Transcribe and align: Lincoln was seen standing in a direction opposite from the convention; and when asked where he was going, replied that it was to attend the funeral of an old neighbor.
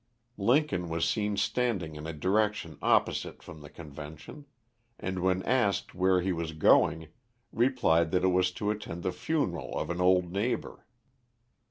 Lincoln 0.39 0.89
was 0.89 1.07
seen 1.07 1.37
standing 1.37 1.95
in 1.95 2.07
a 2.07 2.11
direction 2.11 2.79
opposite 2.81 3.43
from 3.43 3.61
the 3.61 3.69
convention; 3.69 4.47
and 4.99 5.19
when 5.19 5.43
asked 5.43 5.93
where 5.93 6.21
he 6.21 6.33
was 6.33 6.53
going, 6.53 7.09
replied 7.51 8.09
that 8.09 8.23
it 8.23 8.29
was 8.29 8.49
to 8.53 8.71
attend 8.71 9.03
the 9.03 9.11
funeral 9.11 9.77
of 9.77 9.91
an 9.91 10.01
old 10.01 10.31
neighbor. 10.31 10.87